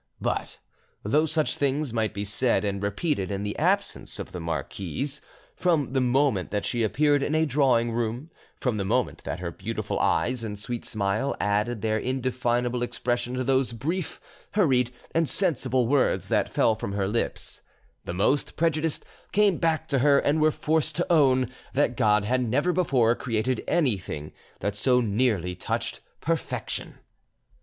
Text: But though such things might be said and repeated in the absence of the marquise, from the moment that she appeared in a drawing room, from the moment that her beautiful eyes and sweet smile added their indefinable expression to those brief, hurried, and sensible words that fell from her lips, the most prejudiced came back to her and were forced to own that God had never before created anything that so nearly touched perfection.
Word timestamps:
But 0.19 0.57
though 1.03 1.27
such 1.27 1.57
things 1.57 1.93
might 1.93 2.11
be 2.11 2.25
said 2.25 2.65
and 2.65 2.81
repeated 2.81 3.29
in 3.29 3.43
the 3.43 3.55
absence 3.59 4.17
of 4.17 4.31
the 4.31 4.39
marquise, 4.39 5.21
from 5.55 5.93
the 5.93 6.01
moment 6.01 6.49
that 6.49 6.65
she 6.65 6.81
appeared 6.81 7.21
in 7.21 7.35
a 7.35 7.45
drawing 7.45 7.91
room, 7.91 8.27
from 8.59 8.77
the 8.77 8.83
moment 8.83 9.23
that 9.25 9.41
her 9.41 9.51
beautiful 9.51 9.99
eyes 9.99 10.43
and 10.43 10.57
sweet 10.57 10.85
smile 10.85 11.35
added 11.39 11.83
their 11.83 11.99
indefinable 11.99 12.81
expression 12.81 13.35
to 13.35 13.43
those 13.43 13.73
brief, 13.73 14.19
hurried, 14.53 14.91
and 15.13 15.29
sensible 15.29 15.85
words 15.85 16.29
that 16.29 16.49
fell 16.49 16.73
from 16.73 16.93
her 16.93 17.07
lips, 17.07 17.61
the 18.05 18.11
most 18.15 18.55
prejudiced 18.55 19.05
came 19.31 19.57
back 19.57 19.87
to 19.89 19.99
her 19.99 20.17
and 20.17 20.41
were 20.41 20.49
forced 20.49 20.95
to 20.95 21.13
own 21.13 21.47
that 21.75 21.95
God 21.95 22.23
had 22.23 22.41
never 22.41 22.73
before 22.73 23.13
created 23.13 23.63
anything 23.67 24.31
that 24.61 24.75
so 24.75 24.99
nearly 24.99 25.53
touched 25.53 26.01
perfection. 26.21 26.95